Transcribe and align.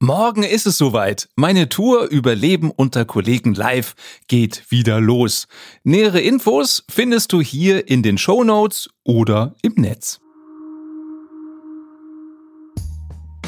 Morgen 0.00 0.44
ist 0.44 0.64
es 0.64 0.78
soweit. 0.78 1.28
Meine 1.34 1.68
Tour 1.68 2.04
Überleben 2.04 2.70
unter 2.70 3.04
Kollegen 3.04 3.54
live 3.54 3.96
geht 4.28 4.70
wieder 4.70 5.00
los. 5.00 5.48
Nähere 5.82 6.20
Infos 6.20 6.84
findest 6.88 7.32
du 7.32 7.40
hier 7.40 7.88
in 7.88 8.04
den 8.04 8.16
Show 8.16 8.44
Notes 8.44 8.88
oder 9.02 9.56
im 9.60 9.72
Netz. 9.74 10.20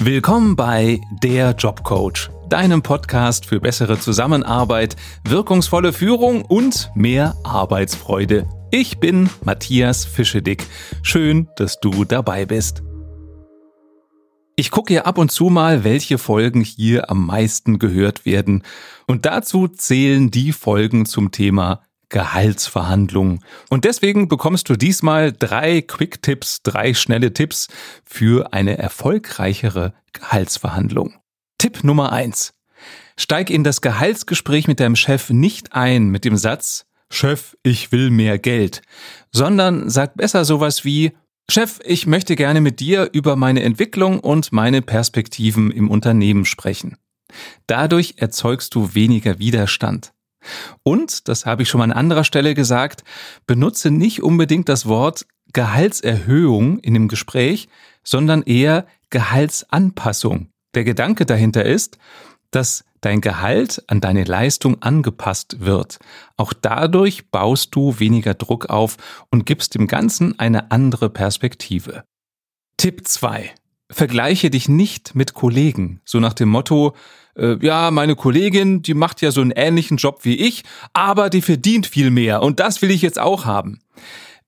Willkommen 0.00 0.56
bei 0.56 1.00
Der 1.22 1.54
Jobcoach, 1.56 2.30
deinem 2.48 2.82
Podcast 2.82 3.46
für 3.46 3.60
bessere 3.60 4.00
Zusammenarbeit, 4.00 4.96
wirkungsvolle 5.28 5.92
Führung 5.92 6.42
und 6.42 6.90
mehr 6.96 7.36
Arbeitsfreude. 7.44 8.48
Ich 8.72 8.98
bin 8.98 9.30
Matthias 9.44 10.04
Fischedick. 10.04 10.66
Schön, 11.02 11.48
dass 11.54 11.78
du 11.78 12.04
dabei 12.04 12.44
bist. 12.44 12.82
Ich 14.60 14.70
gucke 14.70 14.92
ja 14.92 15.04
ab 15.06 15.16
und 15.16 15.32
zu 15.32 15.48
mal, 15.48 15.84
welche 15.84 16.18
Folgen 16.18 16.60
hier 16.60 17.08
am 17.08 17.24
meisten 17.24 17.78
gehört 17.78 18.26
werden. 18.26 18.62
Und 19.06 19.24
dazu 19.24 19.68
zählen 19.68 20.30
die 20.30 20.52
Folgen 20.52 21.06
zum 21.06 21.30
Thema 21.30 21.80
Gehaltsverhandlungen. 22.10 23.42
Und 23.70 23.86
deswegen 23.86 24.28
bekommst 24.28 24.68
du 24.68 24.76
diesmal 24.76 25.32
drei 25.32 25.80
Quick-Tipps, 25.80 26.60
drei 26.62 26.92
schnelle 26.92 27.32
Tipps 27.32 27.68
für 28.04 28.52
eine 28.52 28.76
erfolgreichere 28.76 29.94
Gehaltsverhandlung. 30.12 31.14
Tipp 31.56 31.82
Nummer 31.82 32.12
eins: 32.12 32.52
Steig 33.16 33.48
in 33.48 33.64
das 33.64 33.80
Gehaltsgespräch 33.80 34.68
mit 34.68 34.78
deinem 34.78 34.96
Chef 34.96 35.30
nicht 35.30 35.72
ein 35.72 36.10
mit 36.10 36.26
dem 36.26 36.36
Satz, 36.36 36.84
Chef, 37.08 37.56
ich 37.62 37.92
will 37.92 38.10
mehr 38.10 38.38
Geld, 38.38 38.82
sondern 39.32 39.88
sag 39.88 40.16
besser 40.16 40.44
sowas 40.44 40.84
wie, 40.84 41.12
Chef, 41.50 41.80
ich 41.82 42.06
möchte 42.06 42.36
gerne 42.36 42.60
mit 42.60 42.78
dir 42.78 43.10
über 43.12 43.34
meine 43.34 43.64
Entwicklung 43.64 44.20
und 44.20 44.52
meine 44.52 44.82
Perspektiven 44.82 45.72
im 45.72 45.90
Unternehmen 45.90 46.44
sprechen. 46.44 46.96
Dadurch 47.66 48.14
erzeugst 48.18 48.76
du 48.76 48.94
weniger 48.94 49.40
Widerstand. 49.40 50.12
Und, 50.84 51.26
das 51.26 51.46
habe 51.46 51.62
ich 51.62 51.68
schon 51.68 51.80
mal 51.80 51.84
an 51.86 51.92
anderer 51.92 52.22
Stelle 52.22 52.54
gesagt, 52.54 53.02
benutze 53.46 53.90
nicht 53.90 54.22
unbedingt 54.22 54.68
das 54.68 54.86
Wort 54.86 55.26
Gehaltserhöhung 55.52 56.78
in 56.78 56.94
dem 56.94 57.08
Gespräch, 57.08 57.68
sondern 58.04 58.42
eher 58.42 58.86
Gehaltsanpassung. 59.10 60.50
Der 60.74 60.84
Gedanke 60.84 61.26
dahinter 61.26 61.64
ist, 61.64 61.98
dass 62.52 62.84
dein 63.00 63.20
Gehalt 63.20 63.82
an 63.86 64.00
deine 64.00 64.24
Leistung 64.24 64.82
angepasst 64.82 65.60
wird. 65.60 65.98
Auch 66.36 66.52
dadurch 66.52 67.30
baust 67.30 67.74
du 67.74 67.98
weniger 67.98 68.34
Druck 68.34 68.66
auf 68.66 68.96
und 69.30 69.46
gibst 69.46 69.74
dem 69.74 69.86
Ganzen 69.86 70.38
eine 70.38 70.70
andere 70.70 71.10
Perspektive. 71.10 72.04
Tipp 72.76 73.06
2. 73.06 73.50
Vergleiche 73.90 74.50
dich 74.50 74.68
nicht 74.68 75.14
mit 75.14 75.34
Kollegen, 75.34 76.00
so 76.04 76.20
nach 76.20 76.32
dem 76.32 76.48
Motto, 76.48 76.94
äh, 77.36 77.56
ja, 77.60 77.90
meine 77.90 78.14
Kollegin, 78.14 78.82
die 78.82 78.94
macht 78.94 79.20
ja 79.20 79.32
so 79.32 79.40
einen 79.40 79.50
ähnlichen 79.50 79.96
Job 79.96 80.20
wie 80.22 80.36
ich, 80.36 80.62
aber 80.92 81.28
die 81.28 81.42
verdient 81.42 81.86
viel 81.86 82.10
mehr 82.10 82.42
und 82.42 82.60
das 82.60 82.82
will 82.82 82.90
ich 82.90 83.02
jetzt 83.02 83.18
auch 83.18 83.44
haben. 83.44 83.80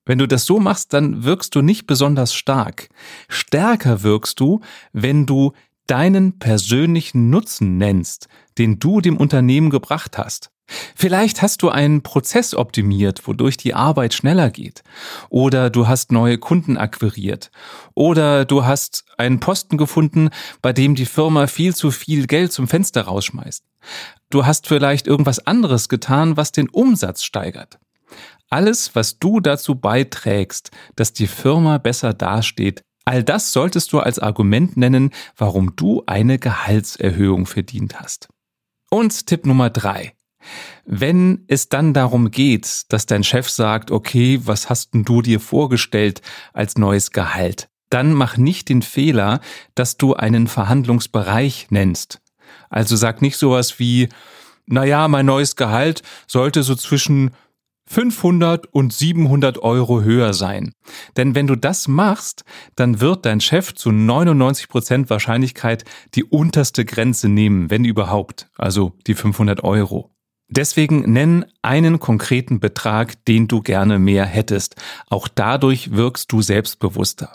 Wenn 0.05 0.17
du 0.17 0.27
das 0.27 0.45
so 0.45 0.59
machst, 0.59 0.93
dann 0.93 1.23
wirkst 1.23 1.55
du 1.55 1.61
nicht 1.61 1.87
besonders 1.87 2.33
stark. 2.33 2.89
Stärker 3.29 4.03
wirkst 4.03 4.39
du, 4.39 4.59
wenn 4.91 5.25
du 5.25 5.53
deinen 5.87 6.39
persönlichen 6.39 7.29
Nutzen 7.29 7.77
nennst, 7.77 8.27
den 8.57 8.79
du 8.79 9.01
dem 9.01 9.17
Unternehmen 9.17 9.69
gebracht 9.69 10.17
hast. 10.17 10.49
Vielleicht 10.95 11.41
hast 11.41 11.61
du 11.61 11.69
einen 11.69 12.03
Prozess 12.03 12.55
optimiert, 12.55 13.27
wodurch 13.27 13.57
die 13.57 13.73
Arbeit 13.73 14.13
schneller 14.13 14.49
geht. 14.49 14.83
Oder 15.29 15.69
du 15.69 15.87
hast 15.87 16.11
neue 16.11 16.37
Kunden 16.37 16.77
akquiriert. 16.77 17.51
Oder 17.95 18.45
du 18.45 18.65
hast 18.65 19.03
einen 19.17 19.39
Posten 19.39 19.77
gefunden, 19.77 20.29
bei 20.61 20.71
dem 20.71 20.95
die 20.95 21.05
Firma 21.05 21.47
viel 21.47 21.75
zu 21.75 21.91
viel 21.91 22.27
Geld 22.27 22.53
zum 22.53 22.67
Fenster 22.67 23.03
rausschmeißt. 23.03 23.63
Du 24.29 24.45
hast 24.45 24.67
vielleicht 24.67 25.05
irgendwas 25.05 25.45
anderes 25.45 25.89
getan, 25.89 26.37
was 26.37 26.51
den 26.51 26.69
Umsatz 26.69 27.23
steigert. 27.23 27.77
Alles, 28.49 28.95
was 28.95 29.19
du 29.19 29.39
dazu 29.39 29.75
beiträgst, 29.75 30.71
dass 30.95 31.11
die 31.11 31.27
Firma 31.27 31.77
besser 31.77 32.13
dasteht, 32.13 32.83
All 33.05 33.23
das 33.23 33.51
solltest 33.51 33.91
du 33.91 33.99
als 33.99 34.19
Argument 34.19 34.77
nennen, 34.77 35.11
warum 35.35 35.75
du 35.75 36.03
eine 36.05 36.39
Gehaltserhöhung 36.39 37.45
verdient 37.45 37.99
hast. 37.99 38.29
Und 38.89 39.27
Tipp 39.27 39.45
Nummer 39.45 39.69
drei. 39.69 40.13
Wenn 40.85 41.45
es 41.47 41.69
dann 41.69 41.93
darum 41.93 42.31
geht, 42.31 42.83
dass 42.89 43.05
dein 43.05 43.23
Chef 43.23 43.49
sagt, 43.49 43.91
okay, 43.91 44.39
was 44.43 44.69
hast 44.69 44.93
denn 44.93 45.03
du 45.03 45.21
dir 45.21 45.39
vorgestellt 45.39 46.21
als 46.53 46.77
neues 46.77 47.11
Gehalt? 47.11 47.69
Dann 47.89 48.13
mach 48.13 48.37
nicht 48.37 48.69
den 48.69 48.81
Fehler, 48.81 49.39
dass 49.75 49.97
du 49.97 50.15
einen 50.15 50.47
Verhandlungsbereich 50.47 51.67
nennst. 51.69 52.21
Also 52.69 52.95
sag 52.95 53.21
nicht 53.21 53.37
sowas 53.37 53.79
wie, 53.79 54.09
naja, 54.65 55.07
mein 55.07 55.25
neues 55.25 55.55
Gehalt 55.55 56.01
sollte 56.27 56.63
so 56.63 56.75
zwischen 56.75 57.31
500 57.85 58.67
und 58.73 58.93
700 58.93 59.59
Euro 59.59 60.01
höher 60.01 60.33
sein. 60.33 60.73
Denn 61.17 61.35
wenn 61.35 61.47
du 61.47 61.55
das 61.55 61.87
machst, 61.87 62.43
dann 62.75 63.01
wird 63.01 63.25
dein 63.25 63.41
Chef 63.41 63.73
zu 63.73 63.91
99 63.91 64.69
Prozent 64.69 65.09
Wahrscheinlichkeit 65.09 65.83
die 66.15 66.23
unterste 66.23 66.85
Grenze 66.85 67.29
nehmen, 67.29 67.69
wenn 67.69 67.85
überhaupt, 67.85 68.47
also 68.57 68.93
die 69.07 69.15
500 69.15 69.63
Euro. 69.63 70.09
Deswegen 70.47 71.11
nenn 71.11 71.45
einen 71.61 71.99
konkreten 71.99 72.59
Betrag, 72.59 73.25
den 73.25 73.47
du 73.47 73.61
gerne 73.61 73.97
mehr 73.97 74.25
hättest. 74.25 74.75
Auch 75.09 75.27
dadurch 75.27 75.91
wirkst 75.91 76.31
du 76.31 76.41
selbstbewusster. 76.41 77.33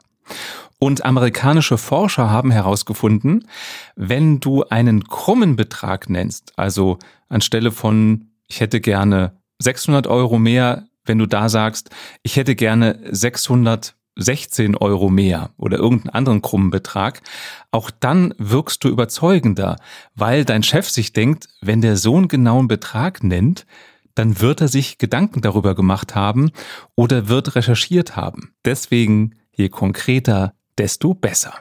Und 0.78 1.04
amerikanische 1.04 1.78
Forscher 1.78 2.30
haben 2.30 2.52
herausgefunden, 2.52 3.48
wenn 3.96 4.38
du 4.38 4.62
einen 4.64 5.04
krummen 5.04 5.56
Betrag 5.56 6.08
nennst, 6.08 6.52
also 6.56 6.98
anstelle 7.28 7.72
von 7.72 8.26
ich 8.46 8.60
hätte 8.60 8.80
gerne 8.80 9.37
600 9.58 10.06
Euro 10.06 10.38
mehr, 10.38 10.86
wenn 11.04 11.18
du 11.18 11.26
da 11.26 11.48
sagst, 11.48 11.90
ich 12.22 12.36
hätte 12.36 12.54
gerne 12.54 13.00
616 13.10 14.76
Euro 14.76 15.08
mehr 15.08 15.50
oder 15.56 15.78
irgendeinen 15.78 16.14
anderen 16.14 16.42
krummen 16.42 16.70
Betrag, 16.70 17.22
auch 17.70 17.90
dann 17.90 18.34
wirkst 18.38 18.84
du 18.84 18.88
überzeugender, 18.88 19.76
weil 20.14 20.44
dein 20.44 20.62
Chef 20.62 20.88
sich 20.88 21.12
denkt, 21.12 21.48
wenn 21.60 21.80
der 21.80 21.96
so 21.96 22.16
einen 22.16 22.28
genauen 22.28 22.68
Betrag 22.68 23.22
nennt, 23.22 23.66
dann 24.14 24.40
wird 24.40 24.60
er 24.60 24.68
sich 24.68 24.98
Gedanken 24.98 25.42
darüber 25.42 25.74
gemacht 25.74 26.14
haben 26.14 26.50
oder 26.96 27.28
wird 27.28 27.54
recherchiert 27.54 28.16
haben. 28.16 28.52
Deswegen, 28.64 29.36
je 29.52 29.68
konkreter, 29.68 30.54
desto 30.76 31.14
besser. 31.14 31.54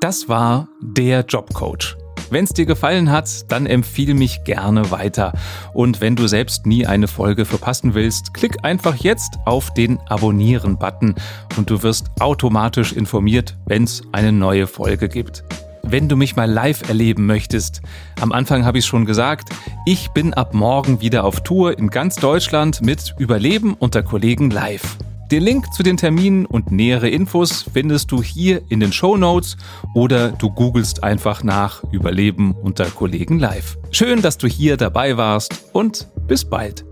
Das 0.00 0.28
war 0.28 0.68
der 0.80 1.24
Jobcoach. 1.26 2.03
Wenn 2.34 2.46
es 2.46 2.52
dir 2.52 2.66
gefallen 2.66 3.12
hat, 3.12 3.52
dann 3.52 3.64
empfiehl 3.64 4.12
mich 4.12 4.42
gerne 4.42 4.90
weiter. 4.90 5.34
Und 5.72 6.00
wenn 6.00 6.16
du 6.16 6.26
selbst 6.26 6.66
nie 6.66 6.84
eine 6.84 7.06
Folge 7.06 7.44
verpassen 7.44 7.94
willst, 7.94 8.34
klick 8.34 8.64
einfach 8.64 8.96
jetzt 8.96 9.38
auf 9.44 9.72
den 9.72 10.00
Abonnieren-Button 10.08 11.14
und 11.56 11.70
du 11.70 11.84
wirst 11.84 12.08
automatisch 12.18 12.92
informiert, 12.92 13.56
wenn 13.66 13.84
es 13.84 14.02
eine 14.10 14.32
neue 14.32 14.66
Folge 14.66 15.08
gibt. 15.08 15.44
Wenn 15.84 16.08
du 16.08 16.16
mich 16.16 16.34
mal 16.34 16.50
live 16.50 16.88
erleben 16.88 17.24
möchtest, 17.24 17.82
am 18.20 18.32
Anfang 18.32 18.64
habe 18.64 18.78
ich 18.78 18.84
schon 18.84 19.04
gesagt, 19.04 19.50
ich 19.86 20.08
bin 20.08 20.34
ab 20.34 20.54
morgen 20.54 21.00
wieder 21.00 21.22
auf 21.22 21.44
Tour 21.44 21.78
in 21.78 21.88
ganz 21.88 22.16
Deutschland 22.16 22.82
mit 22.82 23.14
Überleben 23.16 23.74
unter 23.74 24.02
Kollegen 24.02 24.50
live. 24.50 24.96
Den 25.30 25.42
Link 25.42 25.72
zu 25.72 25.82
den 25.82 25.96
Terminen 25.96 26.44
und 26.44 26.70
nähere 26.70 27.08
Infos 27.08 27.64
findest 27.72 28.12
du 28.12 28.22
hier 28.22 28.62
in 28.68 28.80
den 28.80 28.92
Show 28.92 29.16
Notes 29.16 29.56
oder 29.94 30.30
du 30.30 30.50
googelst 30.50 31.02
einfach 31.02 31.42
nach 31.42 31.82
Überleben 31.92 32.52
unter 32.52 32.84
Kollegen 32.86 33.38
live. 33.38 33.78
Schön, 33.90 34.20
dass 34.20 34.36
du 34.36 34.46
hier 34.46 34.76
dabei 34.76 35.16
warst 35.16 35.64
und 35.72 36.08
bis 36.26 36.44
bald. 36.44 36.84